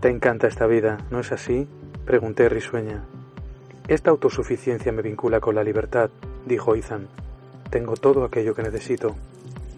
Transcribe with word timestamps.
Te 0.00 0.08
encanta 0.08 0.46
esta 0.46 0.66
vida, 0.66 0.96
¿no 1.10 1.20
es 1.20 1.30
así? 1.30 1.68
Pregunté 2.06 2.48
risueña. 2.48 3.04
Esta 3.86 4.08
autosuficiencia 4.08 4.92
me 4.92 5.02
vincula 5.02 5.40
con 5.40 5.54
la 5.54 5.62
libertad, 5.62 6.08
dijo 6.46 6.74
Ethan. 6.74 7.06
Tengo 7.68 7.94
todo 7.98 8.24
aquello 8.24 8.54
que 8.54 8.62
necesito. 8.62 9.14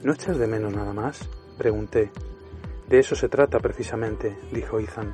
¿No 0.05 0.13
echas 0.13 0.39
de 0.39 0.47
menos 0.47 0.73
nada 0.73 0.93
más? 0.93 1.29
Pregunté. 1.59 2.13
De 2.89 3.01
eso 3.01 3.17
se 3.17 3.29
trata 3.29 3.59
precisamente, 3.59 4.37
dijo 4.53 4.79
Ethan. 4.79 5.13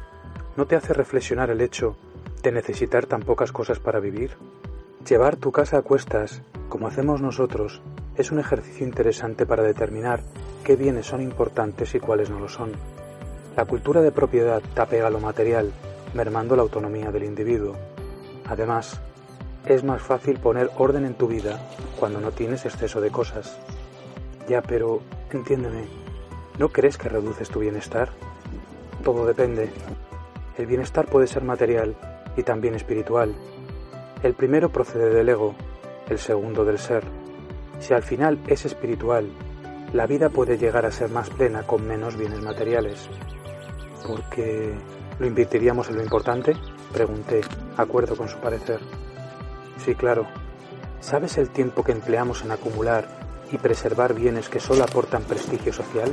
¿No 0.59 0.67
te 0.67 0.77
hace 0.77 0.93
reflexionar 0.93 1.49
el 1.49 1.63
hecho 1.63 1.97
de 2.43 2.53
necesitar 2.53 3.07
tan 3.07 3.23
pocas 3.23 3.51
cosas 3.51 3.79
para 3.79 4.01
vivir? 4.01 4.33
Llevar 5.09 5.37
tu 5.37 5.53
casa 5.53 5.79
a 5.79 5.83
cuestas, 5.83 6.43
como 6.69 6.87
hacemos 6.87 7.23
nosotros, 7.23 7.81
es 8.15 8.31
un 8.31 8.41
ejercicio 8.41 8.87
interesante 8.87 9.47
para 9.47 9.63
determinar 9.63 10.21
qué 10.65 10.77
bienes 10.77 11.07
son 11.07 11.23
importantes 11.23 11.95
y 11.95 11.99
cuáles 11.99 12.29
no 12.29 12.41
lo 12.41 12.49
son. 12.51 12.73
La 13.59 13.65
cultura 13.65 14.01
de 14.03 14.13
propiedad 14.13 14.63
te 14.73 14.81
apega 14.81 15.09
a 15.09 15.11
lo 15.11 15.19
material, 15.19 15.73
mermando 16.15 16.55
la 16.55 16.63
autonomía 16.63 17.11
del 17.11 17.25
individuo. 17.25 17.75
Además, 18.47 19.01
es 19.67 19.83
más 19.83 20.01
fácil 20.01 20.39
poner 20.39 20.71
orden 20.77 21.05
en 21.05 21.15
tu 21.15 21.27
vida 21.27 21.59
cuando 21.99 22.21
no 22.21 22.31
tienes 22.31 22.65
exceso 22.67 23.01
de 23.01 23.11
cosas. 23.11 23.59
Ya, 24.49 24.63
pero 24.63 25.01
entiéndeme, 25.33 25.87
¿no 26.57 26.69
crees 26.69 26.97
que 26.97 27.09
reduces 27.09 27.49
tu 27.49 27.59
bienestar? 27.59 28.11
Todo 29.03 29.27
depende. 29.27 29.71
El 30.57 30.67
bienestar 30.67 31.07
puede 31.07 31.27
ser 31.27 31.43
material 31.43 31.97
y 32.37 32.45
también 32.45 32.77
espiritual. 32.77 33.35
El 34.23 34.35
primero 34.35 34.71
procede 34.71 35.13
del 35.13 35.31
ego, 35.31 35.57
el 36.09 36.21
segundo 36.21 36.65
del 36.65 36.79
ser. 36.79 37.03
Si 37.81 37.93
al 37.93 38.05
final 38.05 38.39
es 38.47 38.65
espiritual, 38.67 39.29
la 39.93 40.07
vida 40.07 40.29
puede 40.29 40.59
llegar 40.59 40.87
a 40.87 40.93
ser 40.93 41.11
más 41.11 41.29
plena 41.31 41.65
con 41.65 41.85
menos 41.85 42.17
bienes 42.17 42.41
materiales 42.41 43.09
porque 44.07 44.75
lo 45.19 45.27
invertiríamos 45.27 45.89
en 45.89 45.97
lo 45.97 46.03
importante? 46.03 46.57
Pregunté, 46.93 47.41
acuerdo 47.77 48.17
con 48.17 48.29
su 48.29 48.39
parecer. 48.39 48.81
Sí, 49.85 49.95
claro. 49.95 50.27
¿Sabes 51.01 51.39
el 51.39 51.51
tiempo 51.51 51.85
que 51.85 51.93
empleamos 51.93 52.43
en 52.43 52.51
acumular 52.51 53.07
y 53.53 53.59
preservar 53.59 54.15
bienes 54.15 54.49
que 54.49 54.61
solo 54.61 54.85
aportan 54.85 55.23
prestigio 55.23 55.73
social? 55.73 56.13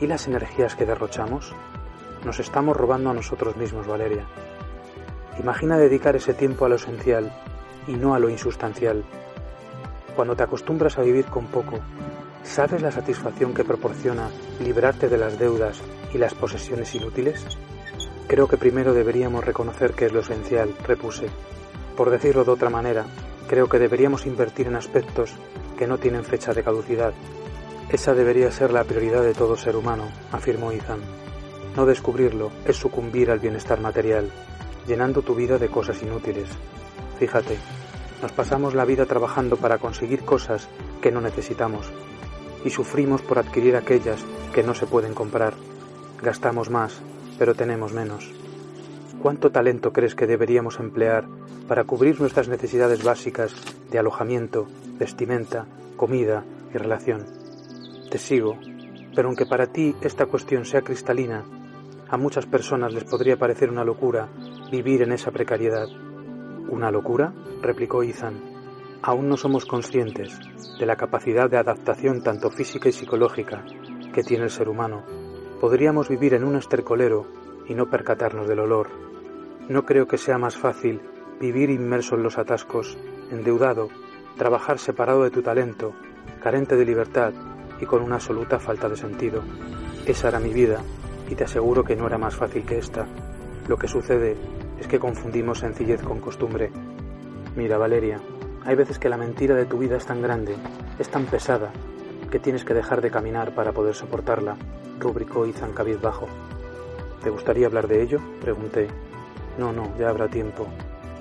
¿Y 0.00 0.06
las 0.06 0.26
energías 0.26 0.74
que 0.74 0.86
derrochamos? 0.86 1.52
Nos 2.24 2.38
estamos 2.40 2.76
robando 2.76 3.10
a 3.10 3.14
nosotros 3.14 3.56
mismos, 3.56 3.86
Valeria. 3.86 4.26
Imagina 5.38 5.78
dedicar 5.78 6.16
ese 6.16 6.34
tiempo 6.34 6.66
a 6.66 6.68
lo 6.68 6.76
esencial 6.76 7.32
y 7.86 7.92
no 7.92 8.14
a 8.14 8.18
lo 8.18 8.28
insustancial. 8.28 9.04
Cuando 10.14 10.36
te 10.36 10.42
acostumbras 10.42 10.98
a 10.98 11.02
vivir 11.02 11.24
con 11.26 11.46
poco, 11.46 11.78
¿sabes 12.42 12.82
la 12.82 12.90
satisfacción 12.90 13.54
que 13.54 13.64
proporciona 13.64 14.28
librarte 14.60 15.08
de 15.08 15.18
las 15.18 15.38
deudas 15.38 15.80
y 16.12 16.18
las 16.18 16.34
posesiones 16.34 16.94
inútiles? 16.94 17.44
Creo 18.26 18.48
que 18.48 18.56
primero 18.56 18.94
deberíamos 18.94 19.44
reconocer 19.44 19.92
qué 19.92 20.06
es 20.06 20.12
lo 20.12 20.20
esencial, 20.20 20.74
repuse. 20.86 21.26
Por 21.96 22.10
decirlo 22.10 22.44
de 22.44 22.52
otra 22.52 22.70
manera, 22.70 23.06
creo 23.48 23.68
que 23.68 23.78
deberíamos 23.78 24.26
invertir 24.26 24.68
en 24.68 24.76
aspectos 24.76 25.32
que 25.76 25.86
no 25.86 25.98
tienen 25.98 26.24
fecha 26.24 26.52
de 26.54 26.62
caducidad. 26.62 27.12
Esa 27.90 28.14
debería 28.14 28.52
ser 28.52 28.72
la 28.72 28.84
prioridad 28.84 29.22
de 29.22 29.34
todo 29.34 29.56
ser 29.56 29.74
humano, 29.74 30.04
afirmó 30.30 30.70
Ethan. 30.70 31.00
No 31.76 31.86
descubrirlo 31.86 32.50
es 32.64 32.76
sucumbir 32.76 33.30
al 33.30 33.40
bienestar 33.40 33.80
material, 33.80 34.30
llenando 34.86 35.22
tu 35.22 35.34
vida 35.34 35.58
de 35.58 35.68
cosas 35.68 36.02
inútiles. 36.02 36.48
Fíjate, 37.18 37.58
nos 38.22 38.32
pasamos 38.32 38.74
la 38.74 38.84
vida 38.84 39.06
trabajando 39.06 39.56
para 39.56 39.78
conseguir 39.78 40.24
cosas 40.24 40.68
que 41.00 41.10
no 41.10 41.20
necesitamos 41.20 41.90
y 42.64 42.70
sufrimos 42.70 43.22
por 43.22 43.38
adquirir 43.38 43.76
aquellas 43.76 44.24
que 44.52 44.62
no 44.62 44.74
se 44.74 44.86
pueden 44.86 45.14
comprar. 45.14 45.54
Gastamos 46.22 46.70
más, 46.70 47.00
pero 47.38 47.54
tenemos 47.54 47.92
menos. 47.92 48.30
¿Cuánto 49.22 49.50
talento 49.50 49.92
crees 49.92 50.14
que 50.14 50.26
deberíamos 50.26 50.78
emplear 50.80 51.26
para 51.68 51.84
cubrir 51.84 52.20
nuestras 52.20 52.48
necesidades 52.48 53.04
básicas 53.04 53.54
de 53.90 53.98
alojamiento, 53.98 54.66
vestimenta, 54.98 55.66
comida 55.96 56.44
y 56.74 56.78
relación? 56.78 57.26
Te 58.10 58.18
sigo, 58.18 58.58
pero 59.14 59.28
aunque 59.28 59.46
para 59.46 59.66
ti 59.66 59.94
esta 60.00 60.26
cuestión 60.26 60.64
sea 60.64 60.82
cristalina, 60.82 61.44
a 62.08 62.16
muchas 62.16 62.46
personas 62.46 62.92
les 62.92 63.04
podría 63.04 63.38
parecer 63.38 63.70
una 63.70 63.84
locura 63.84 64.28
vivir 64.72 65.02
en 65.02 65.12
esa 65.12 65.30
precariedad. 65.30 65.86
¿Una 66.68 66.90
locura? 66.90 67.32
replicó 67.62 68.02
Ethan. 68.02 68.49
Aún 69.02 69.28
no 69.28 69.36
somos 69.36 69.64
conscientes 69.64 70.38
de 70.78 70.86
la 70.86 70.96
capacidad 70.96 71.48
de 71.48 71.58
adaptación 71.58 72.22
tanto 72.22 72.50
física 72.50 72.88
y 72.88 72.92
psicológica 72.92 73.64
que 74.12 74.22
tiene 74.22 74.44
el 74.44 74.50
ser 74.50 74.68
humano 74.68 75.04
Podríamos 75.60 76.08
vivir 76.08 76.32
en 76.32 76.44
un 76.44 76.56
estercolero 76.56 77.26
y 77.68 77.74
no 77.74 77.90
percatarnos 77.90 78.48
del 78.48 78.60
olor. 78.60 78.88
No 79.68 79.84
creo 79.84 80.08
que 80.08 80.16
sea 80.16 80.38
más 80.38 80.56
fácil 80.56 81.02
vivir 81.38 81.68
inmerso 81.68 82.14
en 82.14 82.22
los 82.22 82.38
atascos, 82.38 82.96
endeudado, 83.30 83.90
trabajar 84.38 84.78
separado 84.78 85.22
de 85.22 85.30
tu 85.30 85.42
talento, 85.42 85.92
carente 86.42 86.76
de 86.76 86.86
libertad 86.86 87.34
y 87.78 87.84
con 87.84 88.00
una 88.00 88.14
absoluta 88.14 88.58
falta 88.58 88.88
de 88.88 88.96
sentido. 88.96 89.42
Esa 90.06 90.28
era 90.28 90.40
mi 90.40 90.54
vida 90.54 90.80
y 91.28 91.34
te 91.34 91.44
aseguro 91.44 91.84
que 91.84 91.94
no 91.94 92.06
era 92.06 92.16
más 92.16 92.34
fácil 92.34 92.64
que 92.64 92.78
esta. 92.78 93.06
Lo 93.68 93.76
que 93.76 93.86
sucede 93.86 94.38
es 94.78 94.86
que 94.86 94.98
confundimos 94.98 95.58
sencillez 95.58 96.02
con 96.02 96.20
costumbre. 96.20 96.72
Mira, 97.54 97.76
Valeria, 97.76 98.18
hay 98.64 98.74
veces 98.74 98.98
que 98.98 99.08
la 99.08 99.16
mentira 99.16 99.54
de 99.54 99.66
tu 99.66 99.78
vida 99.78 99.96
es 99.96 100.06
tan 100.06 100.22
grande, 100.22 100.54
es 100.98 101.08
tan 101.08 101.26
pesada, 101.26 101.70
que 102.30 102.38
tienes 102.38 102.64
que 102.64 102.74
dejar 102.74 103.00
de 103.00 103.10
caminar 103.10 103.54
para 103.54 103.72
poder 103.72 103.94
soportarla 103.94 104.56
rubricó 104.98 105.46
Ethan 105.46 105.72
cabizbajo. 105.72 106.28
¿Te 107.22 107.30
gustaría 107.30 107.66
hablar 107.66 107.88
de 107.88 108.02
ello? 108.02 108.18
pregunté. 108.40 108.88
No, 109.58 109.72
no, 109.72 109.96
ya 109.98 110.08
habrá 110.08 110.28
tiempo. 110.28 110.66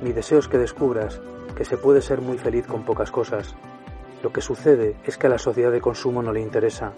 Mi 0.02 0.12
deseo 0.12 0.40
es 0.40 0.48
que 0.48 0.58
descubras 0.58 1.20
que 1.56 1.66
se 1.66 1.78
puede 1.78 2.02
ser 2.02 2.22
muy 2.22 2.38
feliz 2.38 2.68
con 2.68 2.84
pocas 2.84 3.12
cosas. 3.12 3.56
Lo 4.22 4.32
que 4.32 4.42
sucede 4.42 4.98
es 5.06 5.18
que 5.18 5.28
a 5.28 5.30
la 5.30 5.38
sociedad 5.38 5.72
de 5.72 5.82
consumo 5.82 6.22
no 6.22 6.32
le 6.32 6.42
interesa. 6.42 6.94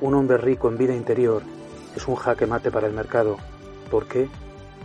Un 0.00 0.14
hombre 0.14 0.38
rico 0.38 0.68
en 0.68 0.76
vida 0.76 0.94
interior 0.94 1.42
es 1.94 2.08
un 2.08 2.16
jaque 2.16 2.46
mate 2.46 2.70
para 2.70 2.86
el 2.86 2.92
mercado. 2.92 3.36
¿Por 3.90 4.06
qué? 4.06 4.28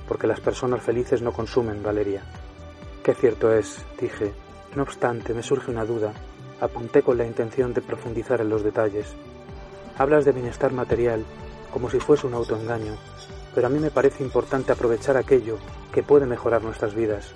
Porque 0.08 0.28
las 0.28 0.40
personas 0.40 0.82
felices 0.82 1.22
no 1.22 1.34
consumen, 1.34 1.82
Valeria. 1.82 2.22
Qué 3.04 3.14
cierto 3.14 3.52
es, 3.52 3.84
dije. 4.00 4.34
No 4.76 4.84
obstante, 4.84 5.34
me 5.34 5.44
surge 5.44 5.70
una 5.70 5.86
duda. 5.86 6.14
Apunté 6.62 7.02
con 7.02 7.18
la 7.18 7.26
intención 7.26 7.74
de 7.74 7.82
profundizar 7.82 8.40
en 8.40 8.50
los 8.50 8.64
detalles. 8.64 9.08
Hablas 9.98 10.26
de 10.26 10.32
bienestar 10.32 10.72
material 10.72 11.26
como 11.72 11.90
si 11.90 12.00
fuese 12.00 12.28
un 12.28 12.34
autoengaño, 12.34 12.96
pero 13.54 13.68
a 13.68 13.70
mí 13.70 13.80
me 13.80 13.92
parece 13.92 14.24
importante 14.24 14.72
aprovechar 14.72 15.18
aquello 15.18 15.58
que 15.94 16.04
puede 16.04 16.26
mejorar 16.26 16.64
nuestras 16.64 16.94
vidas. 16.96 17.34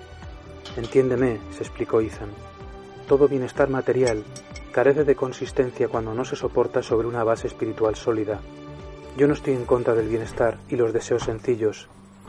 Entiéndeme, 0.77 1.39
se 1.51 1.63
explicó 1.63 2.01
Ethan. 2.01 2.29
Todo 3.07 3.27
bienestar 3.27 3.69
material 3.69 4.23
carece 4.71 5.03
de 5.03 5.15
consistencia 5.15 5.87
cuando 5.87 6.13
no 6.13 6.25
se 6.25 6.35
soporta 6.35 6.83
sobre 6.83 7.07
una 7.07 7.23
base 7.23 7.47
espiritual 7.47 7.95
sólida. 7.95 8.39
Yo 9.17 9.27
no 9.27 9.33
estoy 9.33 9.53
en 9.53 9.65
contra 9.65 9.93
del 9.93 10.09
bienestar 10.09 10.57
y 10.67 10.75
los 10.75 10.91
deseos 10.91 11.23
sencillos, 11.23 11.87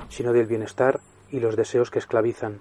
sino 0.08 0.32
del 0.32 0.46
bienestar 0.46 1.00
y 1.30 1.40
los 1.40 1.56
deseos 1.56 1.90
que 1.90 1.98
esclavizan. 1.98 2.60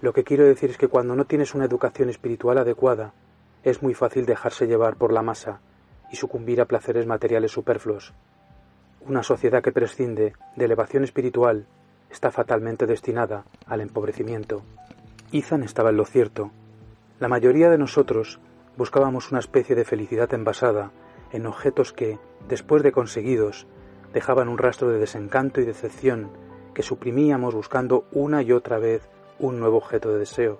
Lo 0.00 0.12
que 0.12 0.24
quiero 0.24 0.44
decir 0.44 0.70
es 0.70 0.78
que 0.78 0.88
cuando 0.88 1.14
no 1.16 1.24
tienes 1.24 1.54
una 1.54 1.64
educación 1.64 2.08
espiritual 2.10 2.58
adecuada, 2.58 3.12
es 3.62 3.82
muy 3.82 3.94
fácil 3.94 4.26
dejarse 4.26 4.66
llevar 4.66 4.96
por 4.96 5.12
la 5.12 5.22
masa 5.22 5.60
y 6.12 6.16
sucumbir 6.16 6.60
a 6.60 6.66
placeres 6.66 7.06
materiales 7.06 7.52
superfluos. 7.52 8.12
Una 9.06 9.22
sociedad 9.22 9.62
que 9.62 9.72
prescinde 9.72 10.34
de 10.56 10.64
elevación 10.64 11.04
espiritual 11.04 11.66
está 12.10 12.30
fatalmente 12.30 12.86
destinada 12.86 13.44
al 13.66 13.80
empobrecimiento. 13.80 14.62
Ethan 15.32 15.62
estaba 15.62 15.90
en 15.90 15.96
lo 15.96 16.04
cierto. 16.04 16.50
La 17.18 17.28
mayoría 17.28 17.70
de 17.70 17.78
nosotros 17.78 18.38
buscábamos 18.76 19.30
una 19.30 19.40
especie 19.40 19.74
de 19.74 19.84
felicidad 19.84 20.32
envasada 20.34 20.90
en 21.32 21.46
objetos 21.46 21.92
que, 21.92 22.18
después 22.48 22.82
de 22.82 22.92
conseguidos, 22.92 23.66
dejaban 24.12 24.48
un 24.48 24.58
rastro 24.58 24.90
de 24.90 24.98
desencanto 24.98 25.60
y 25.60 25.64
decepción 25.64 26.30
que 26.74 26.82
suprimíamos 26.82 27.54
buscando 27.54 28.06
una 28.12 28.42
y 28.42 28.52
otra 28.52 28.78
vez 28.78 29.08
un 29.46 29.60
nuevo 29.60 29.76
objeto 29.76 30.10
de 30.10 30.20
deseo. 30.20 30.58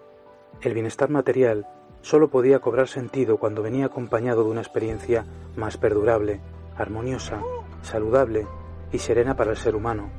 El 0.60 0.74
bienestar 0.74 1.08
material 1.08 1.66
solo 2.02 2.28
podía 2.28 2.58
cobrar 2.58 2.86
sentido 2.86 3.38
cuando 3.38 3.62
venía 3.62 3.86
acompañado 3.86 4.44
de 4.44 4.50
una 4.50 4.60
experiencia 4.60 5.24
más 5.56 5.78
perdurable, 5.78 6.40
armoniosa, 6.76 7.40
saludable 7.82 8.46
y 8.92 8.98
serena 8.98 9.36
para 9.36 9.52
el 9.52 9.56
ser 9.56 9.74
humano. 9.74 10.10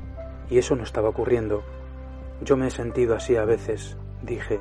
Y 0.50 0.58
eso 0.58 0.74
no 0.74 0.82
estaba 0.82 1.10
ocurriendo. 1.10 1.62
Yo 2.42 2.56
me 2.56 2.66
he 2.66 2.70
sentido 2.70 3.14
así 3.14 3.36
a 3.36 3.44
veces, 3.44 3.96
dije, 4.22 4.58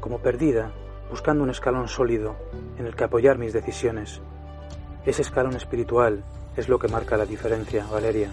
como 0.00 0.18
perdida, 0.18 0.72
buscando 1.08 1.44
un 1.44 1.50
escalón 1.50 1.86
sólido 1.86 2.34
en 2.76 2.86
el 2.86 2.96
que 2.96 3.04
apoyar 3.04 3.38
mis 3.38 3.52
decisiones. 3.52 4.20
Ese 5.06 5.22
escalón 5.22 5.54
espiritual 5.54 6.24
es 6.56 6.68
lo 6.68 6.80
que 6.80 6.88
marca 6.88 7.16
la 7.16 7.24
diferencia, 7.24 7.86
Valeria. 7.86 8.30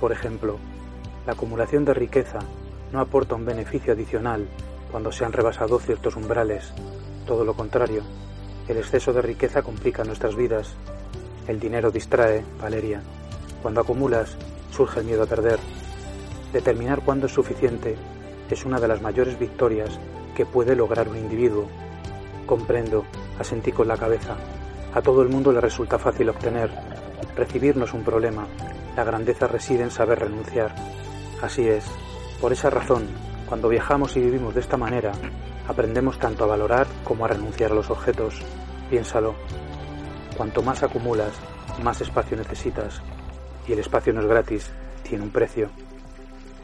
Por 0.00 0.12
ejemplo, 0.12 0.58
la 1.26 1.32
acumulación 1.32 1.84
de 1.84 1.94
riqueza 1.94 2.38
no 2.94 3.00
aporta 3.00 3.34
un 3.34 3.44
beneficio 3.44 3.92
adicional 3.92 4.46
cuando 4.90 5.12
se 5.12 5.26
han 5.26 5.32
rebasado 5.32 5.78
ciertos 5.78 6.16
umbrales 6.16 6.72
todo 7.26 7.44
lo 7.44 7.54
contrario, 7.54 8.02
el 8.68 8.76
exceso 8.76 9.12
de 9.12 9.22
riqueza 9.22 9.62
complica 9.62 10.04
nuestras 10.04 10.36
vidas. 10.36 10.74
El 11.48 11.58
dinero 11.58 11.90
distrae, 11.90 12.44
Valeria. 12.60 13.00
Cuando 13.62 13.80
acumulas, 13.80 14.36
surge 14.70 15.00
el 15.00 15.06
miedo 15.06 15.22
a 15.22 15.26
perder. 15.26 15.58
Determinar 16.52 17.00
cuándo 17.02 17.26
es 17.26 17.32
suficiente 17.32 17.96
es 18.50 18.64
una 18.66 18.78
de 18.78 18.88
las 18.88 19.00
mayores 19.00 19.38
victorias 19.38 19.98
que 20.36 20.44
puede 20.44 20.76
lograr 20.76 21.08
un 21.08 21.16
individuo. 21.16 21.66
Comprendo, 22.44 23.06
asentí 23.38 23.72
con 23.72 23.88
la 23.88 23.96
cabeza. 23.96 24.36
A 24.92 25.00
todo 25.00 25.22
el 25.22 25.30
mundo 25.30 25.50
le 25.50 25.62
resulta 25.62 25.98
fácil 25.98 26.28
obtener. 26.28 26.70
Recibir 27.36 27.76
no 27.76 27.86
es 27.86 27.94
un 27.94 28.04
problema. 28.04 28.46
La 28.96 29.04
grandeza 29.04 29.46
reside 29.46 29.82
en 29.82 29.90
saber 29.90 30.20
renunciar. 30.20 30.74
Así 31.40 31.66
es. 31.66 31.84
Por 32.40 32.52
esa 32.52 32.70
razón, 32.70 33.06
cuando 33.48 33.68
viajamos 33.68 34.16
y 34.16 34.20
vivimos 34.20 34.54
de 34.54 34.60
esta 34.60 34.76
manera, 34.76 35.12
aprendemos 35.68 36.18
tanto 36.18 36.44
a 36.44 36.48
valorar 36.48 36.86
como 37.04 37.24
a 37.24 37.28
renunciar 37.28 37.72
a 37.72 37.74
los 37.74 37.90
objetos. 37.90 38.34
Piénsalo. 38.90 39.34
Cuanto 40.36 40.62
más 40.62 40.82
acumulas, 40.82 41.32
más 41.82 42.00
espacio 42.00 42.36
necesitas. 42.36 43.00
Y 43.66 43.72
el 43.72 43.78
espacio 43.78 44.12
no 44.12 44.20
es 44.20 44.26
gratis, 44.26 44.70
tiene 45.02 45.24
un 45.24 45.30
precio. 45.30 45.70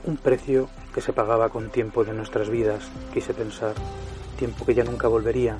Un 0.04 0.16
precio 0.16 0.68
que 0.94 1.00
se 1.00 1.12
pagaba 1.12 1.48
con 1.48 1.70
tiempo 1.70 2.04
de 2.04 2.12
nuestras 2.12 2.48
vidas, 2.48 2.90
quise 3.12 3.34
pensar. 3.34 3.74
Tiempo 4.38 4.64
que 4.64 4.74
ya 4.74 4.84
nunca 4.84 5.08
volvería. 5.08 5.58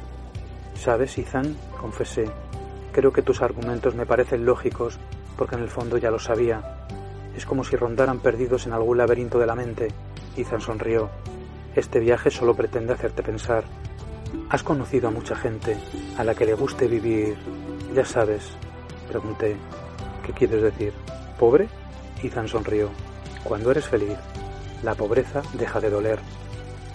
¿Sabes, 0.75 1.17
Ethan? 1.19 1.56
Confesé. 1.79 2.25
Creo 2.93 3.13
que 3.13 3.23
tus 3.23 3.43
argumentos 3.43 3.95
me 3.95 4.06
parecen 4.06 4.45
lógicos 4.45 4.99
porque 5.37 5.56
en 5.56 5.63
el 5.63 5.69
fondo 5.69 5.99
ya 5.99 6.11
lo 6.11 6.19
sabía. 6.19 6.87
Es 7.37 7.47
como 7.47 7.65
si 7.65 7.77
rondaran 7.77 8.21
perdidos 8.21 8.67
en 8.67 8.73
algún 8.73 8.99
laberinto 8.99 9.38
de 9.38 9.47
la 9.47 9.55
mente. 9.55 9.88
Ethan 10.37 10.61
sonrió. 10.61 11.11
Este 11.75 12.00
viaje 12.00 12.31
solo 12.31 12.55
pretende 12.55 12.93
hacerte 12.93 13.23
pensar. 13.23 13.65
¿Has 14.49 14.62
conocido 14.62 15.09
a 15.09 15.12
mucha 15.12 15.37
gente 15.37 15.77
a 16.19 16.25
la 16.25 16.35
que 16.35 16.47
le 16.47 16.55
guste 16.55 16.88
vivir? 16.88 17.37
Ya 17.94 18.05
sabes, 18.05 18.53
pregunté. 19.09 19.56
¿Qué 20.25 20.32
quieres 20.32 20.62
decir? 20.62 20.93
¿Pobre? 21.38 21.69
Ethan 22.23 22.49
sonrió. 22.49 22.91
Cuando 23.44 23.71
eres 23.71 23.87
feliz, 23.87 24.19
la 24.82 24.94
pobreza 24.94 25.43
deja 25.55 25.81
de 25.81 25.91
doler. 25.91 26.19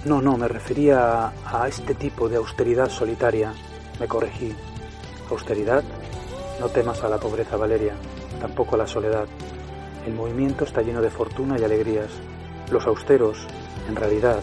No, 0.06 0.22
no, 0.22 0.38
me 0.38 0.48
refería 0.48 1.32
a 1.46 1.68
este 1.68 1.96
tipo 1.96 2.30
de 2.30 2.38
austeridad 2.38 2.90
solitaria. 2.90 3.54
Me 4.00 4.08
corregí. 4.08 4.54
¿Austeridad? 5.30 5.84
No 6.60 6.70
temas 6.70 7.04
a 7.04 7.10
la 7.10 7.18
pobreza, 7.18 7.58
Valeria, 7.58 7.96
tampoco 8.40 8.76
a 8.76 8.80
la 8.80 8.88
soledad. 8.88 9.26
El 10.06 10.13
movimiento 10.13 10.66
está 10.66 10.84
lleno 10.84 11.02
de 11.02 11.10
fortuna 11.10 11.57
y 11.60 11.63
alegrías. 11.63 12.12
Los 12.72 12.86
austeros, 12.86 13.48
en 13.90 13.96
realidad, 13.96 14.40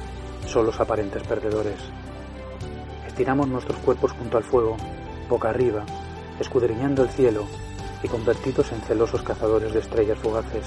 son 0.46 0.66
los 0.66 0.80
aparentes 0.80 1.22
perdedores. 1.22 1.78
Estiramos 3.06 3.46
nuestros 3.46 3.78
cuerpos 3.78 4.10
junto 4.12 4.38
al 4.38 4.42
fuego, 4.42 4.76
boca 5.28 5.50
arriba, 5.50 5.84
escudriñando 6.40 7.04
el 7.04 7.10
cielo 7.10 7.46
y 8.02 8.08
convertidos 8.08 8.72
en 8.72 8.80
celosos 8.80 9.22
cazadores 9.22 9.72
de 9.72 9.78
estrellas 9.78 10.18
fugaces. 10.18 10.66